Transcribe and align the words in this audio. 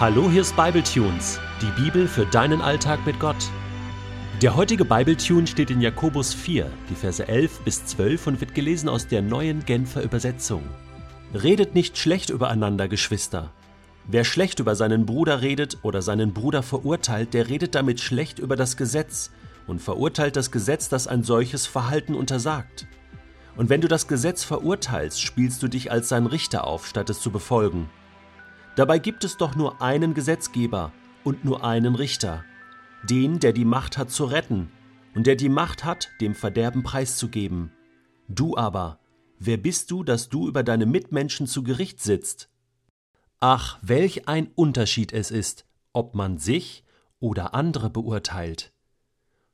Hallo, 0.00 0.30
hier 0.30 0.40
ist 0.40 0.56
Bibletunes, 0.56 1.38
die 1.60 1.82
Bibel 1.82 2.08
für 2.08 2.24
deinen 2.24 2.62
Alltag 2.62 3.04
mit 3.04 3.20
Gott. 3.20 3.50
Der 4.40 4.56
heutige 4.56 4.86
Bibletune 4.86 5.46
steht 5.46 5.70
in 5.70 5.82
Jakobus 5.82 6.32
4, 6.32 6.70
die 6.88 6.94
Verse 6.94 7.28
11 7.28 7.60
bis 7.66 7.84
12 7.84 8.26
und 8.28 8.40
wird 8.40 8.54
gelesen 8.54 8.88
aus 8.88 9.08
der 9.08 9.20
neuen 9.20 9.62
Genfer 9.66 10.02
Übersetzung. 10.02 10.62
Redet 11.34 11.74
nicht 11.74 11.98
schlecht 11.98 12.30
übereinander, 12.30 12.88
Geschwister. 12.88 13.52
Wer 14.06 14.24
schlecht 14.24 14.58
über 14.58 14.74
seinen 14.74 15.04
Bruder 15.04 15.42
redet 15.42 15.76
oder 15.82 16.00
seinen 16.00 16.32
Bruder 16.32 16.62
verurteilt, 16.62 17.34
der 17.34 17.50
redet 17.50 17.74
damit 17.74 18.00
schlecht 18.00 18.38
über 18.38 18.56
das 18.56 18.78
Gesetz 18.78 19.30
und 19.66 19.82
verurteilt 19.82 20.34
das 20.34 20.50
Gesetz, 20.50 20.88
das 20.88 21.08
ein 21.08 21.24
solches 21.24 21.66
Verhalten 21.66 22.14
untersagt. 22.14 22.86
Und 23.54 23.68
wenn 23.68 23.82
du 23.82 23.88
das 23.88 24.08
Gesetz 24.08 24.44
verurteilst, 24.44 25.20
spielst 25.20 25.62
du 25.62 25.68
dich 25.68 25.92
als 25.92 26.08
sein 26.08 26.24
Richter 26.24 26.66
auf, 26.66 26.86
statt 26.86 27.10
es 27.10 27.20
zu 27.20 27.30
befolgen. 27.30 27.90
Dabei 28.80 28.98
gibt 28.98 29.24
es 29.24 29.36
doch 29.36 29.56
nur 29.56 29.82
einen 29.82 30.14
Gesetzgeber 30.14 30.90
und 31.22 31.44
nur 31.44 31.64
einen 31.64 31.94
Richter, 31.94 32.46
den, 33.02 33.38
der 33.38 33.52
die 33.52 33.66
Macht 33.66 33.98
hat 33.98 34.10
zu 34.10 34.24
retten 34.24 34.72
und 35.14 35.26
der 35.26 35.36
die 35.36 35.50
Macht 35.50 35.84
hat, 35.84 36.08
dem 36.22 36.34
Verderben 36.34 36.82
preiszugeben. 36.82 37.72
Du 38.26 38.56
aber, 38.56 38.98
wer 39.38 39.58
bist 39.58 39.90
du, 39.90 40.02
dass 40.02 40.30
du 40.30 40.48
über 40.48 40.62
deine 40.62 40.86
Mitmenschen 40.86 41.46
zu 41.46 41.62
Gericht 41.62 42.00
sitzt? 42.00 42.48
Ach, 43.38 43.78
welch 43.82 44.28
ein 44.28 44.48
Unterschied 44.54 45.12
es 45.12 45.30
ist, 45.30 45.66
ob 45.92 46.14
man 46.14 46.38
sich 46.38 46.82
oder 47.18 47.52
andere 47.52 47.90
beurteilt. 47.90 48.72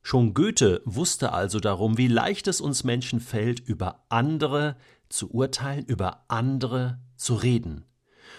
Schon 0.03 0.35
Goethe 0.35 0.83
wusste 0.85 1.33
also 1.33 1.59
darum, 1.59 1.99
wie 1.99 2.07
leicht 2.07 2.47
es 2.47 2.61
uns 2.61 2.85
Menschen 2.85 3.19
fällt, 3.19 3.59
über 3.59 4.05
andere 4.09 4.77
zu 5.09 5.33
urteilen, 5.33 5.85
über 5.85 6.27
andere 6.29 7.01
zu 7.17 7.35
reden. 7.35 7.87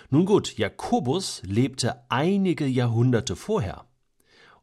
Nun 0.09 0.25
gut, 0.25 0.57
Jakobus 0.57 1.41
lebte 1.43 2.03
einige 2.09 2.65
Jahrhunderte 2.65 3.35
vorher. 3.35 3.85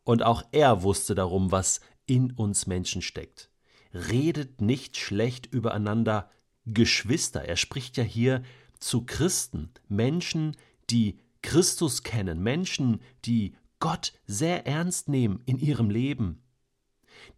Und 0.04 0.22
auch 0.22 0.42
er 0.52 0.82
wusste 0.82 1.14
darum, 1.14 1.50
was 1.50 1.80
in 2.06 2.32
uns 2.32 2.66
Menschen 2.66 3.02
steckt. 3.02 3.50
Redet 3.92 4.60
nicht 4.60 4.96
schlecht 4.96 5.46
übereinander, 5.46 6.30
Geschwister. 6.66 7.42
Er 7.42 7.56
spricht 7.56 7.96
ja 7.96 8.04
hier 8.04 8.42
zu 8.78 9.04
Christen, 9.04 9.70
Menschen, 9.88 10.56
die 10.90 11.18
Christus 11.42 12.02
kennen, 12.02 12.42
Menschen, 12.42 13.00
die 13.24 13.54
Gott 13.80 14.12
sehr 14.26 14.66
ernst 14.66 15.08
nehmen 15.08 15.42
in 15.46 15.58
ihrem 15.58 15.90
Leben, 15.90 16.42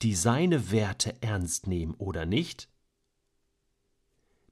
die 0.03 0.15
seine 0.15 0.71
Werte 0.71 1.21
ernst 1.23 1.67
nehmen 1.67 1.95
oder 1.95 2.25
nicht. 2.25 2.69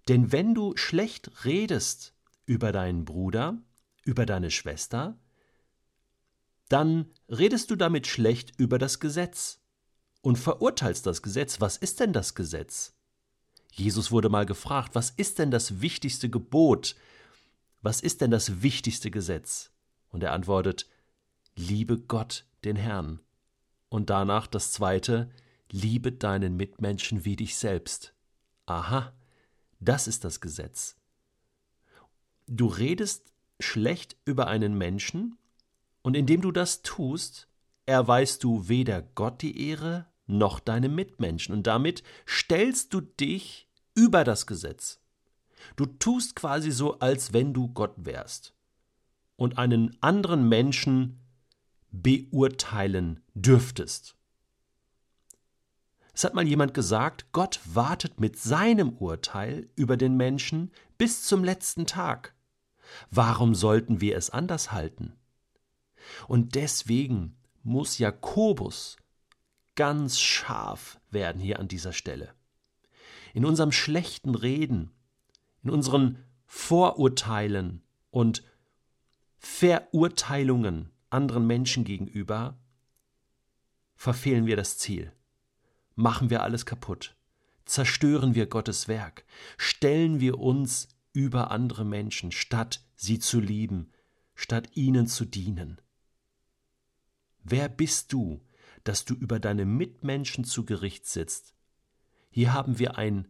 Denn 0.08 0.32
wenn 0.32 0.54
du 0.54 0.76
schlecht 0.76 1.44
redest, 1.44 2.13
über 2.46 2.72
deinen 2.72 3.04
Bruder, 3.04 3.58
über 4.04 4.26
deine 4.26 4.50
Schwester, 4.50 5.18
dann 6.68 7.10
redest 7.28 7.70
du 7.70 7.76
damit 7.76 8.06
schlecht 8.06 8.58
über 8.58 8.78
das 8.78 9.00
Gesetz 9.00 9.60
und 10.22 10.38
verurteilst 10.38 11.06
das 11.06 11.22
Gesetz. 11.22 11.60
Was 11.60 11.76
ist 11.76 12.00
denn 12.00 12.12
das 12.12 12.34
Gesetz? 12.34 12.94
Jesus 13.72 14.10
wurde 14.10 14.28
mal 14.28 14.46
gefragt, 14.46 14.94
was 14.94 15.10
ist 15.10 15.38
denn 15.38 15.50
das 15.50 15.80
wichtigste 15.80 16.30
Gebot? 16.30 16.96
Was 17.82 18.00
ist 18.00 18.20
denn 18.20 18.30
das 18.30 18.62
wichtigste 18.62 19.10
Gesetz? 19.10 19.70
Und 20.08 20.22
er 20.22 20.32
antwortet, 20.32 20.88
liebe 21.56 21.98
Gott, 21.98 22.46
den 22.64 22.76
Herrn. 22.76 23.20
Und 23.88 24.10
danach 24.10 24.46
das 24.46 24.72
zweite, 24.72 25.30
liebe 25.70 26.12
deinen 26.12 26.56
Mitmenschen 26.56 27.24
wie 27.24 27.36
dich 27.36 27.56
selbst. 27.56 28.14
Aha, 28.66 29.12
das 29.80 30.08
ist 30.08 30.24
das 30.24 30.40
Gesetz. 30.40 30.96
Du 32.46 32.66
redest 32.66 33.32
schlecht 33.60 34.16
über 34.24 34.46
einen 34.46 34.76
Menschen, 34.76 35.36
und 36.02 36.16
indem 36.16 36.42
du 36.42 36.52
das 36.52 36.82
tust, 36.82 37.48
erweist 37.86 38.44
du 38.44 38.68
weder 38.68 39.02
Gott 39.02 39.40
die 39.42 39.68
Ehre 39.68 40.06
noch 40.26 40.60
deine 40.60 40.88
Mitmenschen, 40.88 41.54
und 41.54 41.66
damit 41.66 42.02
stellst 42.26 42.92
du 42.92 43.00
dich 43.00 43.68
über 43.94 44.24
das 44.24 44.46
Gesetz. 44.46 45.00
Du 45.76 45.86
tust 45.86 46.36
quasi 46.36 46.70
so, 46.70 46.98
als 46.98 47.32
wenn 47.32 47.54
du 47.54 47.68
Gott 47.68 47.94
wärst 47.96 48.54
und 49.36 49.58
einen 49.58 49.96
anderen 50.02 50.48
Menschen 50.48 51.20
beurteilen 51.90 53.20
dürftest. 53.34 54.16
Es 56.14 56.22
hat 56.22 56.34
mal 56.34 56.46
jemand 56.46 56.74
gesagt, 56.74 57.26
Gott 57.32 57.60
wartet 57.64 58.20
mit 58.20 58.38
seinem 58.38 58.90
Urteil 58.90 59.68
über 59.74 59.96
den 59.96 60.16
Menschen 60.16 60.70
bis 60.96 61.24
zum 61.24 61.42
letzten 61.42 61.86
Tag. 61.86 62.34
Warum 63.10 63.54
sollten 63.54 64.00
wir 64.00 64.16
es 64.16 64.30
anders 64.30 64.70
halten? 64.70 65.14
Und 66.28 66.54
deswegen 66.54 67.36
muss 67.64 67.98
Jakobus 67.98 68.96
ganz 69.74 70.20
scharf 70.20 71.00
werden 71.10 71.40
hier 71.40 71.58
an 71.58 71.66
dieser 71.66 71.92
Stelle. 71.92 72.32
In 73.32 73.44
unserem 73.44 73.72
schlechten 73.72 74.36
Reden, 74.36 74.92
in 75.64 75.70
unseren 75.70 76.18
Vorurteilen 76.46 77.82
und 78.10 78.44
Verurteilungen 79.38 80.90
anderen 81.10 81.46
Menschen 81.46 81.84
gegenüber, 81.84 82.56
verfehlen 83.96 84.46
wir 84.46 84.56
das 84.56 84.78
Ziel, 84.78 85.12
machen 85.94 86.30
wir 86.30 86.42
alles 86.42 86.66
kaputt, 86.66 87.16
zerstören 87.64 88.34
wir 88.34 88.46
Gottes 88.46 88.88
Werk, 88.88 89.24
stellen 89.56 90.20
wir 90.20 90.38
uns 90.38 90.88
über 91.12 91.50
andere 91.50 91.84
Menschen, 91.84 92.32
statt 92.32 92.84
sie 92.96 93.18
zu 93.18 93.40
lieben, 93.40 93.90
statt 94.34 94.70
ihnen 94.74 95.06
zu 95.06 95.24
dienen. 95.24 95.80
Wer 97.42 97.68
bist 97.68 98.12
du, 98.12 98.40
dass 98.84 99.04
du 99.04 99.14
über 99.14 99.38
deine 99.38 99.64
Mitmenschen 99.64 100.44
zu 100.44 100.64
Gericht 100.64 101.06
sitzt? 101.06 101.54
Hier 102.30 102.52
haben 102.52 102.78
wir 102.78 102.98
ein 102.98 103.28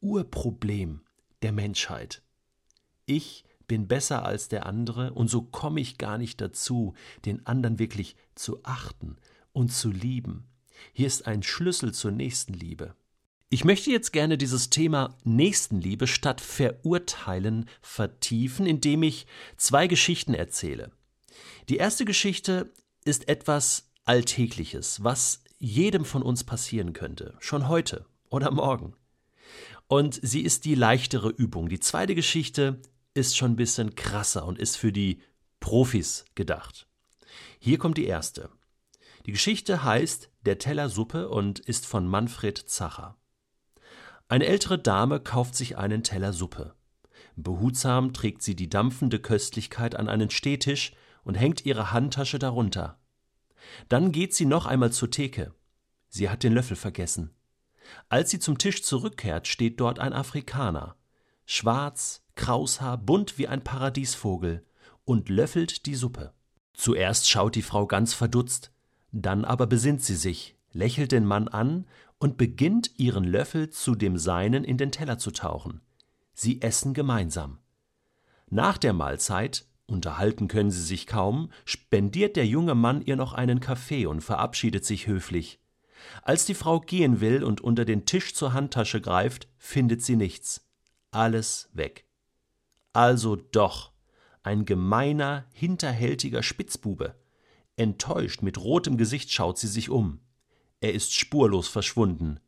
Urproblem 0.00 1.02
der 1.42 1.52
Menschheit. 1.52 2.22
Ich 3.06 3.44
bin 3.66 3.86
besser 3.86 4.24
als 4.24 4.48
der 4.48 4.66
andere 4.66 5.12
und 5.12 5.28
so 5.28 5.42
komme 5.42 5.80
ich 5.80 5.98
gar 5.98 6.18
nicht 6.18 6.40
dazu, 6.40 6.94
den 7.24 7.46
anderen 7.46 7.78
wirklich 7.78 8.16
zu 8.34 8.64
achten 8.64 9.16
und 9.52 9.72
zu 9.72 9.90
lieben. 9.90 10.49
Hier 10.92 11.06
ist 11.06 11.26
ein 11.26 11.42
Schlüssel 11.42 11.92
zur 11.92 12.10
Nächstenliebe. 12.10 12.94
Ich 13.48 13.64
möchte 13.64 13.90
jetzt 13.90 14.12
gerne 14.12 14.38
dieses 14.38 14.70
Thema 14.70 15.16
Nächstenliebe 15.24 16.06
statt 16.06 16.40
Verurteilen 16.40 17.68
vertiefen, 17.82 18.64
indem 18.64 19.02
ich 19.02 19.26
zwei 19.56 19.88
Geschichten 19.88 20.34
erzähle. 20.34 20.92
Die 21.68 21.76
erste 21.76 22.04
Geschichte 22.04 22.72
ist 23.04 23.28
etwas 23.28 23.90
Alltägliches, 24.04 25.02
was 25.02 25.42
jedem 25.58 26.04
von 26.04 26.22
uns 26.22 26.44
passieren 26.44 26.92
könnte, 26.92 27.34
schon 27.40 27.68
heute 27.68 28.06
oder 28.28 28.50
morgen. 28.50 28.94
Und 29.88 30.20
sie 30.22 30.42
ist 30.42 30.64
die 30.64 30.76
leichtere 30.76 31.30
Übung. 31.30 31.68
Die 31.68 31.80
zweite 31.80 32.14
Geschichte 32.14 32.80
ist 33.14 33.36
schon 33.36 33.52
ein 33.52 33.56
bisschen 33.56 33.96
krasser 33.96 34.46
und 34.46 34.58
ist 34.58 34.76
für 34.76 34.92
die 34.92 35.20
Profis 35.58 36.24
gedacht. 36.36 36.86
Hier 37.58 37.78
kommt 37.78 37.98
die 37.98 38.06
erste. 38.06 38.50
Die 39.26 39.32
Geschichte 39.32 39.84
heißt 39.84 40.30
Der 40.42 40.58
Teller 40.58 40.88
Suppe 40.88 41.28
und 41.28 41.58
ist 41.58 41.86
von 41.86 42.06
Manfred 42.06 42.58
Zacher. 42.58 43.16
Eine 44.28 44.46
ältere 44.46 44.78
Dame 44.78 45.20
kauft 45.20 45.54
sich 45.54 45.76
einen 45.76 46.02
Teller 46.02 46.32
Suppe. 46.32 46.74
Behutsam 47.36 48.12
trägt 48.12 48.42
sie 48.42 48.54
die 48.54 48.68
dampfende 48.68 49.18
Köstlichkeit 49.18 49.94
an 49.94 50.08
einen 50.08 50.30
Stehtisch 50.30 50.92
und 51.24 51.34
hängt 51.34 51.66
ihre 51.66 51.92
Handtasche 51.92 52.38
darunter. 52.38 52.98
Dann 53.88 54.12
geht 54.12 54.34
sie 54.34 54.46
noch 54.46 54.66
einmal 54.66 54.92
zur 54.92 55.10
Theke. 55.10 55.54
Sie 56.08 56.28
hat 56.28 56.42
den 56.42 56.54
Löffel 56.54 56.76
vergessen. 56.76 57.34
Als 58.08 58.30
sie 58.30 58.38
zum 58.38 58.58
Tisch 58.58 58.82
zurückkehrt, 58.82 59.48
steht 59.48 59.80
dort 59.80 59.98
ein 59.98 60.12
Afrikaner. 60.12 60.96
Schwarz, 61.44 62.22
Kraushaar, 62.36 62.96
bunt 62.96 63.36
wie 63.38 63.48
ein 63.48 63.62
Paradiesvogel 63.62 64.64
und 65.04 65.28
löffelt 65.28 65.86
die 65.86 65.94
Suppe. 65.94 66.32
Zuerst 66.72 67.28
schaut 67.28 67.54
die 67.54 67.62
Frau 67.62 67.86
ganz 67.86 68.14
verdutzt, 68.14 68.72
dann 69.12 69.44
aber 69.44 69.66
besinnt 69.66 70.02
sie 70.02 70.16
sich, 70.16 70.56
lächelt 70.72 71.12
den 71.12 71.26
Mann 71.26 71.48
an 71.48 71.86
und 72.18 72.36
beginnt 72.36 72.98
ihren 72.98 73.24
Löffel 73.24 73.70
zu 73.70 73.94
dem 73.94 74.18
seinen 74.18 74.64
in 74.64 74.76
den 74.76 74.92
Teller 74.92 75.18
zu 75.18 75.30
tauchen. 75.30 75.80
Sie 76.34 76.62
essen 76.62 76.94
gemeinsam. 76.94 77.58
Nach 78.48 78.78
der 78.78 78.92
Mahlzeit, 78.92 79.66
unterhalten 79.86 80.48
können 80.48 80.70
sie 80.70 80.82
sich 80.82 81.06
kaum, 81.06 81.50
spendiert 81.64 82.36
der 82.36 82.46
junge 82.46 82.74
Mann 82.74 83.02
ihr 83.02 83.16
noch 83.16 83.32
einen 83.32 83.60
Kaffee 83.60 84.06
und 84.06 84.20
verabschiedet 84.20 84.84
sich 84.84 85.06
höflich. 85.06 85.60
Als 86.22 86.46
die 86.46 86.54
Frau 86.54 86.80
gehen 86.80 87.20
will 87.20 87.44
und 87.44 87.60
unter 87.60 87.84
den 87.84 88.06
Tisch 88.06 88.34
zur 88.34 88.52
Handtasche 88.52 89.00
greift, 89.00 89.48
findet 89.58 90.02
sie 90.02 90.16
nichts. 90.16 90.66
Alles 91.10 91.68
weg. 91.72 92.06
Also 92.92 93.36
doch 93.36 93.92
ein 94.42 94.64
gemeiner, 94.64 95.44
hinterhältiger 95.52 96.42
Spitzbube. 96.42 97.14
Enttäuscht 97.80 98.42
mit 98.42 98.58
rotem 98.58 98.98
Gesicht 98.98 99.32
schaut 99.32 99.56
sie 99.56 99.66
sich 99.66 99.88
um. 99.88 100.20
Er 100.82 100.92
ist 100.92 101.14
spurlos 101.14 101.66
verschwunden. 101.66 102.38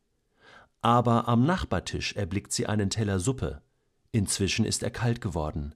Aber 0.83 1.27
am 1.27 1.47
Nachbartisch 1.47 2.13
erblickt 2.13 2.53
sie 2.53 2.67
einen 2.67 2.91
Teller 2.91 3.19
Suppe. 3.19 3.63
Inzwischen 4.11 4.67
ist 4.67 4.83
er 4.83 4.91
kalt 4.91 5.23
geworden. 5.23 5.75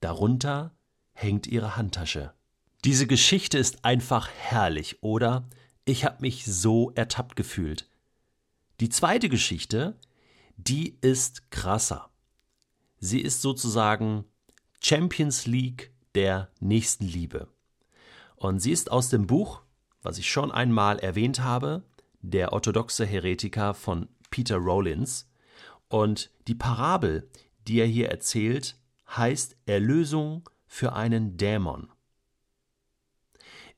Darunter 0.00 0.74
hängt 1.12 1.46
ihre 1.46 1.76
Handtasche. 1.76 2.34
Diese 2.84 3.06
Geschichte 3.06 3.58
ist 3.58 3.84
einfach 3.84 4.28
herrlich, 4.28 5.04
oder? 5.04 5.48
Ich 5.84 6.04
habe 6.04 6.16
mich 6.22 6.44
so 6.44 6.90
ertappt 6.96 7.36
gefühlt. 7.36 7.88
Die 8.80 8.88
zweite 8.88 9.28
Geschichte, 9.28 9.96
die 10.56 10.98
ist 11.00 11.52
krasser. 11.52 12.10
Sie 12.98 13.20
ist 13.20 13.40
sozusagen 13.40 14.24
Champions 14.80 15.46
League 15.46 15.92
der 16.16 16.50
Nächstenliebe. 16.58 17.46
Und 18.36 18.60
sie 18.60 18.72
ist 18.72 18.90
aus 18.90 19.08
dem 19.08 19.26
Buch, 19.26 19.62
was 20.02 20.18
ich 20.18 20.30
schon 20.30 20.52
einmal 20.52 20.98
erwähnt 20.98 21.42
habe, 21.42 21.82
Der 22.20 22.52
orthodoxe 22.52 23.04
Heretiker 23.04 23.72
von 23.72 24.08
Peter 24.30 24.56
Rollins. 24.56 25.28
Und 25.88 26.30
die 26.48 26.56
Parabel, 26.56 27.28
die 27.68 27.78
er 27.78 27.86
hier 27.86 28.08
erzählt, 28.08 28.76
heißt 29.08 29.56
Erlösung 29.66 30.48
für 30.66 30.94
einen 30.94 31.36
Dämon. 31.36 31.88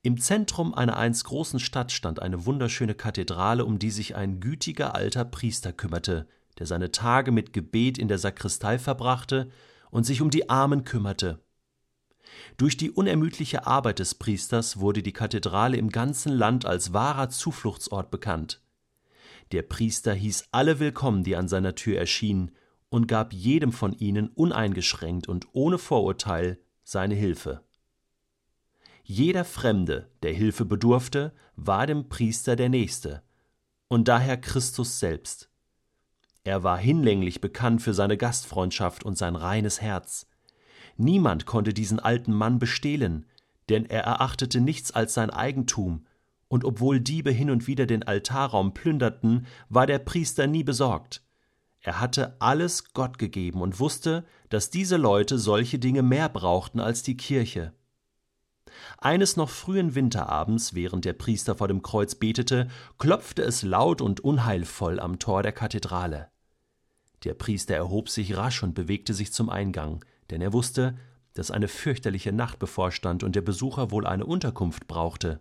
Im 0.02 0.18
Zentrum 0.18 0.74
einer 0.74 0.96
einst 0.96 1.24
großen 1.24 1.60
Stadt 1.60 1.92
stand 1.92 2.22
eine 2.22 2.46
wunderschöne 2.46 2.94
Kathedrale, 2.94 3.64
um 3.64 3.78
die 3.78 3.90
sich 3.90 4.14
ein 4.14 4.40
gütiger 4.40 4.94
alter 4.94 5.24
Priester 5.24 5.72
kümmerte, 5.72 6.26
der 6.58 6.66
seine 6.66 6.92
Tage 6.92 7.32
mit 7.32 7.52
Gebet 7.52 7.98
in 7.98 8.08
der 8.08 8.18
Sakristei 8.18 8.78
verbrachte 8.78 9.50
und 9.90 10.04
sich 10.04 10.22
um 10.22 10.30
die 10.30 10.48
Armen 10.48 10.84
kümmerte. 10.84 11.40
Durch 12.56 12.76
die 12.76 12.90
unermüdliche 12.90 13.66
Arbeit 13.66 13.98
des 13.98 14.14
Priesters 14.14 14.80
wurde 14.80 15.02
die 15.02 15.12
Kathedrale 15.12 15.76
im 15.76 15.90
ganzen 15.90 16.32
Land 16.32 16.66
als 16.66 16.92
wahrer 16.92 17.28
Zufluchtsort 17.28 18.10
bekannt. 18.10 18.60
Der 19.52 19.62
Priester 19.62 20.12
hieß 20.12 20.48
alle 20.50 20.78
willkommen, 20.78 21.24
die 21.24 21.36
an 21.36 21.48
seiner 21.48 21.74
Tür 21.74 21.98
erschienen, 21.98 22.50
und 22.90 23.06
gab 23.06 23.32
jedem 23.32 23.72
von 23.72 23.92
ihnen 23.92 24.28
uneingeschränkt 24.28 25.28
und 25.28 25.46
ohne 25.52 25.78
Vorurteil 25.78 26.58
seine 26.84 27.14
Hilfe. 27.14 27.62
Jeder 29.04 29.44
Fremde, 29.44 30.10
der 30.22 30.32
Hilfe 30.32 30.64
bedurfte, 30.64 31.32
war 31.56 31.86
dem 31.86 32.08
Priester 32.08 32.56
der 32.56 32.68
Nächste, 32.68 33.22
und 33.88 34.08
daher 34.08 34.36
Christus 34.36 35.00
selbst. 35.00 35.50
Er 36.44 36.62
war 36.62 36.78
hinlänglich 36.78 37.40
bekannt 37.40 37.82
für 37.82 37.94
seine 37.94 38.16
Gastfreundschaft 38.16 39.04
und 39.04 39.18
sein 39.18 39.36
reines 39.36 39.80
Herz. 39.80 40.27
Niemand 40.98 41.46
konnte 41.46 41.72
diesen 41.72 42.00
alten 42.00 42.32
Mann 42.32 42.58
bestehlen, 42.58 43.24
denn 43.68 43.86
er 43.86 44.02
erachtete 44.02 44.60
nichts 44.60 44.90
als 44.90 45.14
sein 45.14 45.30
Eigentum, 45.30 46.04
und 46.48 46.64
obwohl 46.64 47.00
Diebe 47.00 47.30
hin 47.30 47.50
und 47.50 47.66
wieder 47.66 47.86
den 47.86 48.02
Altarraum 48.02 48.74
plünderten, 48.74 49.46
war 49.68 49.86
der 49.86 50.00
Priester 50.00 50.46
nie 50.46 50.64
besorgt. 50.64 51.22
Er 51.80 52.00
hatte 52.00 52.36
alles 52.40 52.92
Gott 52.94 53.18
gegeben 53.18 53.62
und 53.62 53.78
wusste, 53.78 54.24
dass 54.48 54.70
diese 54.70 54.96
Leute 54.96 55.38
solche 55.38 55.78
Dinge 55.78 56.02
mehr 56.02 56.28
brauchten 56.28 56.80
als 56.80 57.02
die 57.02 57.16
Kirche. 57.16 57.72
Eines 58.98 59.36
noch 59.36 59.50
frühen 59.50 59.94
Winterabends, 59.94 60.74
während 60.74 61.04
der 61.04 61.12
Priester 61.12 61.54
vor 61.54 61.68
dem 61.68 61.82
Kreuz 61.82 62.16
betete, 62.16 62.68
klopfte 62.98 63.42
es 63.42 63.62
laut 63.62 64.00
und 64.00 64.20
unheilvoll 64.20 64.98
am 64.98 65.18
Tor 65.18 65.42
der 65.42 65.52
Kathedrale. 65.52 66.28
Der 67.24 67.34
Priester 67.34 67.74
erhob 67.74 68.08
sich 68.08 68.36
rasch 68.36 68.62
und 68.62 68.74
bewegte 68.74 69.14
sich 69.14 69.32
zum 69.32 69.48
Eingang, 69.48 70.04
denn 70.30 70.40
er 70.40 70.52
wusste, 70.52 70.96
dass 71.34 71.50
eine 71.50 71.68
fürchterliche 71.68 72.32
Nacht 72.32 72.58
bevorstand 72.58 73.22
und 73.22 73.36
der 73.36 73.42
Besucher 73.42 73.90
wohl 73.90 74.06
eine 74.06 74.26
Unterkunft 74.26 74.86
brauchte. 74.88 75.40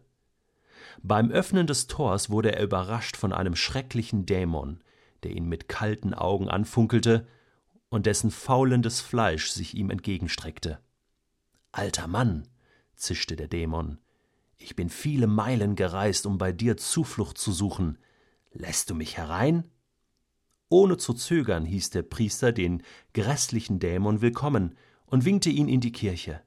Beim 1.02 1.32
Öffnen 1.32 1.68
des 1.68 1.88
Tors 1.88 2.30
wurde 2.30 2.56
er 2.56 2.64
überrascht 2.64 3.18
von 3.18 3.34
einem 3.34 3.56
schrecklichen 3.56 4.26
Dämon, 4.26 4.82
der 5.24 5.32
ihn 5.32 5.48
mit 5.48 5.68
kalten 5.68 6.14
Augen 6.14 6.50
anfunkelte 6.50 7.28
und 7.90 8.06
dessen 8.06 8.32
faulendes 8.32 9.02
Fleisch 9.02 9.50
sich 9.50 9.76
ihm 9.76 9.90
entgegenstreckte. 9.90 10.80
Alter 11.72 12.08
Mann, 12.08 12.48
zischte 12.96 13.36
der 13.36 13.48
Dämon, 13.48 14.00
ich 14.58 14.76
bin 14.76 14.90
viele 14.90 15.28
Meilen 15.28 15.76
gereist, 15.76 16.26
um 16.26 16.38
bei 16.38 16.52
dir 16.52 16.78
Zuflucht 16.78 17.38
zu 17.38 17.52
suchen. 17.52 17.98
Lässt 18.52 18.90
du 18.90 18.96
mich 18.96 19.18
herein? 19.18 19.64
Ohne 20.70 20.98
zu 20.98 21.14
zögern 21.14 21.66
hieß 21.66 21.92
der 21.92 22.04
Priester 22.04 22.52
den 22.52 22.84
grässlichen 23.14 23.80
Dämon 23.80 24.22
willkommen 24.22 24.76
und 25.06 25.24
winkte 25.24 25.50
ihn 25.50 25.70
in 25.70 25.80
die 25.80 25.94
Kirche. 25.94 26.42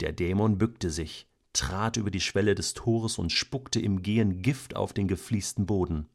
Der 0.00 0.12
Dämon 0.12 0.58
bückte 0.58 0.90
sich, 0.90 1.28
trat 1.52 1.96
über 1.96 2.10
die 2.10 2.20
Schwelle 2.20 2.56
des 2.56 2.74
Tores 2.74 3.18
und 3.18 3.30
spuckte 3.30 3.78
im 3.80 4.02
Gehen 4.02 4.42
Gift 4.42 4.74
auf 4.74 4.92
den 4.92 5.06
gefliesten 5.06 5.66
Boden. 5.66 6.08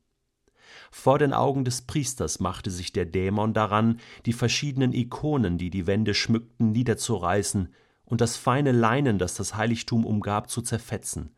Vor 0.91 1.17
den 1.17 1.31
Augen 1.31 1.63
des 1.63 1.83
Priesters 1.83 2.41
machte 2.41 2.69
sich 2.69 2.91
der 2.91 3.05
Dämon 3.05 3.53
daran, 3.53 3.99
die 4.25 4.33
verschiedenen 4.33 4.91
Ikonen, 4.91 5.57
die 5.57 5.69
die 5.69 5.87
Wände 5.87 6.13
schmückten, 6.13 6.71
niederzureißen 6.71 7.73
und 8.03 8.19
das 8.19 8.35
feine 8.35 8.73
Leinen, 8.73 9.19
das 9.19 9.35
das 9.35 9.55
Heiligtum 9.55 10.05
umgab, 10.05 10.49
zu 10.49 10.61
zerfetzen. 10.61 11.33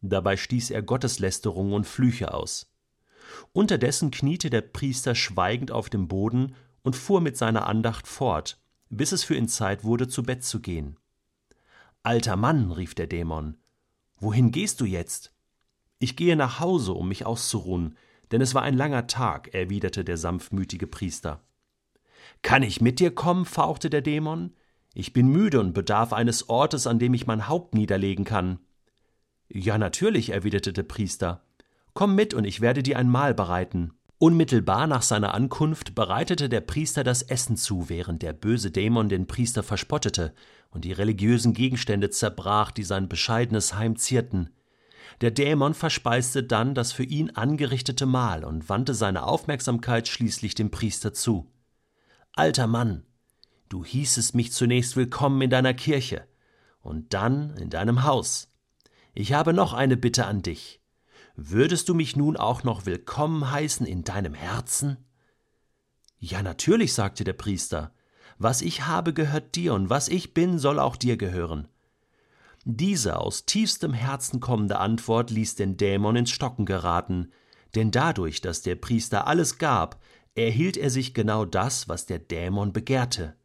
Dabei 0.00 0.36
stieß 0.36 0.70
er 0.70 0.82
Gotteslästerungen 0.82 1.74
und 1.74 1.86
Flüche 1.86 2.32
aus. 2.32 2.67
Unterdessen 3.52 4.10
kniete 4.10 4.50
der 4.50 4.62
Priester 4.62 5.14
schweigend 5.14 5.70
auf 5.70 5.90
dem 5.90 6.08
Boden 6.08 6.54
und 6.82 6.96
fuhr 6.96 7.20
mit 7.20 7.36
seiner 7.36 7.66
Andacht 7.66 8.06
fort, 8.06 8.60
bis 8.90 9.12
es 9.12 9.24
für 9.24 9.34
ihn 9.34 9.48
Zeit 9.48 9.84
wurde, 9.84 10.08
zu 10.08 10.22
Bett 10.22 10.44
zu 10.44 10.60
gehen. 10.60 10.96
Alter 12.02 12.36
Mann, 12.36 12.70
rief 12.72 12.94
der 12.94 13.06
Dämon, 13.06 13.56
wohin 14.16 14.52
gehst 14.52 14.80
du 14.80 14.84
jetzt? 14.84 15.34
Ich 15.98 16.16
gehe 16.16 16.36
nach 16.36 16.60
Hause, 16.60 16.92
um 16.92 17.08
mich 17.08 17.26
auszuruhen, 17.26 17.96
denn 18.30 18.40
es 18.40 18.54
war 18.54 18.62
ein 18.62 18.76
langer 18.76 19.06
Tag, 19.06 19.54
erwiderte 19.54 20.04
der 20.04 20.16
sanftmütige 20.16 20.86
Priester. 20.86 21.42
Kann 22.42 22.62
ich 22.62 22.80
mit 22.80 23.00
dir 23.00 23.14
kommen? 23.14 23.44
fauchte 23.44 23.90
der 23.90 24.02
Dämon. 24.02 24.54
Ich 24.94 25.12
bin 25.12 25.28
müde 25.28 25.60
und 25.60 25.72
bedarf 25.72 26.12
eines 26.12 26.48
Ortes, 26.48 26.86
an 26.86 26.98
dem 26.98 27.14
ich 27.14 27.26
mein 27.26 27.48
Haupt 27.48 27.74
niederlegen 27.74 28.24
kann. 28.24 28.58
Ja, 29.48 29.78
natürlich, 29.78 30.30
erwiderte 30.30 30.72
der 30.72 30.82
Priester. 30.82 31.42
Komm 31.98 32.14
mit, 32.14 32.32
und 32.32 32.44
ich 32.44 32.60
werde 32.60 32.84
dir 32.84 32.96
ein 32.96 33.10
Mahl 33.10 33.34
bereiten. 33.34 33.92
Unmittelbar 34.18 34.86
nach 34.86 35.02
seiner 35.02 35.34
Ankunft 35.34 35.96
bereitete 35.96 36.48
der 36.48 36.60
Priester 36.60 37.02
das 37.02 37.22
Essen 37.22 37.56
zu, 37.56 37.88
während 37.88 38.22
der 38.22 38.32
böse 38.34 38.70
Dämon 38.70 39.08
den 39.08 39.26
Priester 39.26 39.64
verspottete 39.64 40.32
und 40.70 40.84
die 40.84 40.92
religiösen 40.92 41.54
Gegenstände 41.54 42.10
zerbrach, 42.10 42.70
die 42.70 42.84
sein 42.84 43.08
bescheidenes 43.08 43.74
Heim 43.74 43.96
zierten. 43.96 44.50
Der 45.22 45.32
Dämon 45.32 45.74
verspeiste 45.74 46.44
dann 46.44 46.76
das 46.76 46.92
für 46.92 47.02
ihn 47.02 47.30
angerichtete 47.30 48.06
Mahl 48.06 48.44
und 48.44 48.68
wandte 48.68 48.94
seine 48.94 49.24
Aufmerksamkeit 49.24 50.06
schließlich 50.06 50.54
dem 50.54 50.70
Priester 50.70 51.12
zu. 51.12 51.50
Alter 52.32 52.68
Mann, 52.68 53.06
du 53.68 53.84
hießest 53.84 54.36
mich 54.36 54.52
zunächst 54.52 54.94
willkommen 54.94 55.42
in 55.42 55.50
deiner 55.50 55.74
Kirche 55.74 56.28
und 56.80 57.12
dann 57.12 57.56
in 57.56 57.70
deinem 57.70 58.04
Haus. 58.04 58.52
Ich 59.14 59.32
habe 59.32 59.52
noch 59.52 59.72
eine 59.72 59.96
Bitte 59.96 60.26
an 60.26 60.42
dich. 60.42 60.78
Würdest 61.40 61.88
du 61.88 61.94
mich 61.94 62.16
nun 62.16 62.36
auch 62.36 62.64
noch 62.64 62.84
willkommen 62.84 63.48
heißen 63.48 63.86
in 63.86 64.02
deinem 64.02 64.34
Herzen? 64.34 64.96
Ja, 66.18 66.42
natürlich, 66.42 66.94
sagte 66.94 67.22
der 67.22 67.32
Priester. 67.32 67.92
Was 68.38 68.60
ich 68.60 68.88
habe, 68.88 69.14
gehört 69.14 69.54
dir, 69.54 69.72
und 69.74 69.88
was 69.88 70.08
ich 70.08 70.34
bin, 70.34 70.58
soll 70.58 70.80
auch 70.80 70.96
dir 70.96 71.16
gehören. 71.16 71.68
Diese 72.64 73.20
aus 73.20 73.46
tiefstem 73.46 73.92
Herzen 73.92 74.40
kommende 74.40 74.80
Antwort 74.80 75.30
ließ 75.30 75.54
den 75.54 75.76
Dämon 75.76 76.16
ins 76.16 76.30
Stocken 76.30 76.66
geraten, 76.66 77.30
denn 77.76 77.92
dadurch, 77.92 78.40
dass 78.40 78.62
der 78.62 78.74
Priester 78.74 79.28
alles 79.28 79.58
gab, 79.58 80.02
erhielt 80.34 80.76
er 80.76 80.90
sich 80.90 81.14
genau 81.14 81.44
das, 81.44 81.88
was 81.88 82.04
der 82.04 82.18
Dämon 82.18 82.72
begehrte. 82.72 83.36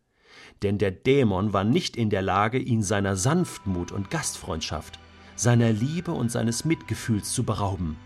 Denn 0.63 0.79
der 0.79 0.89
Dämon 0.89 1.53
war 1.53 1.63
nicht 1.63 1.95
in 1.95 2.09
der 2.09 2.23
Lage, 2.23 2.57
ihn 2.57 2.81
seiner 2.81 3.15
Sanftmut 3.15 3.91
und 3.91 4.09
Gastfreundschaft, 4.09 4.97
seiner 5.35 5.71
Liebe 5.71 6.11
und 6.11 6.31
seines 6.31 6.65
Mitgefühls 6.65 7.31
zu 7.33 7.43
berauben. 7.43 7.97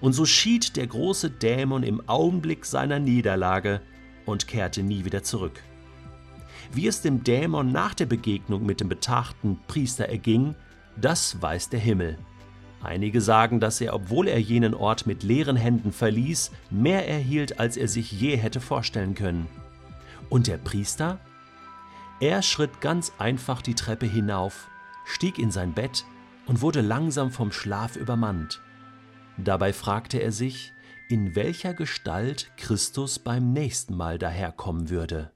Und 0.00 0.12
so 0.12 0.24
schied 0.24 0.76
der 0.76 0.86
große 0.86 1.30
Dämon 1.30 1.82
im 1.82 2.06
Augenblick 2.08 2.64
seiner 2.64 2.98
Niederlage 2.98 3.80
und 4.26 4.46
kehrte 4.46 4.82
nie 4.82 5.04
wieder 5.04 5.22
zurück. 5.22 5.62
Wie 6.72 6.86
es 6.86 7.00
dem 7.00 7.24
Dämon 7.24 7.72
nach 7.72 7.94
der 7.94 8.06
Begegnung 8.06 8.66
mit 8.66 8.80
dem 8.80 8.88
betagten 8.88 9.58
Priester 9.68 10.06
erging, 10.06 10.54
das 10.96 11.40
weiß 11.40 11.70
der 11.70 11.80
Himmel. 11.80 12.18
Einige 12.82 13.20
sagen, 13.20 13.58
dass 13.60 13.80
er, 13.80 13.94
obwohl 13.94 14.28
er 14.28 14.40
jenen 14.40 14.74
Ort 14.74 15.06
mit 15.06 15.22
leeren 15.22 15.56
Händen 15.56 15.92
verließ, 15.92 16.52
mehr 16.70 17.08
erhielt, 17.08 17.58
als 17.58 17.76
er 17.76 17.88
sich 17.88 18.12
je 18.12 18.36
hätte 18.36 18.60
vorstellen 18.60 19.14
können. 19.14 19.46
Und 20.28 20.46
der 20.46 20.58
Priester? 20.58 21.18
Er 22.20 22.42
schritt 22.42 22.80
ganz 22.80 23.12
einfach 23.18 23.62
die 23.62 23.74
Treppe 23.74 24.06
hinauf, 24.06 24.68
stieg 25.04 25.38
in 25.38 25.50
sein 25.50 25.72
Bett 25.72 26.04
und 26.46 26.62
wurde 26.62 26.80
langsam 26.80 27.30
vom 27.30 27.52
Schlaf 27.52 27.96
übermannt. 27.96 28.60
Dabei 29.36 29.72
fragte 29.72 30.18
er 30.18 30.32
sich, 30.32 30.72
in 31.08 31.36
welcher 31.36 31.74
Gestalt 31.74 32.50
Christus 32.56 33.18
beim 33.18 33.52
nächsten 33.52 33.94
Mal 33.94 34.18
daherkommen 34.18 34.88
würde. 34.88 35.32